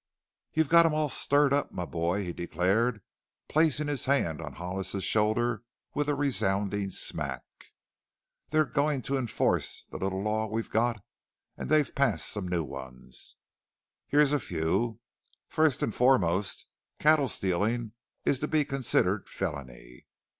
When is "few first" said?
14.39-15.83